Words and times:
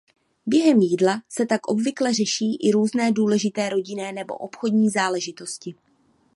Během 0.45 0.79
jídla 0.81 1.21
se 1.29 1.45
tak 1.45 1.67
obvykle 1.67 2.13
řeší 2.13 2.55
i 2.55 2.71
různé 2.71 3.11
důležité 3.11 3.69
rodinné 3.69 4.11
nebo 4.11 4.33
obchodní 4.35 4.89
záležitosti. 4.89 5.75